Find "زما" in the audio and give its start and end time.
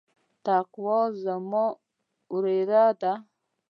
1.23-1.65